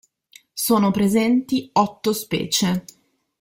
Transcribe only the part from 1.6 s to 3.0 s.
otto specie.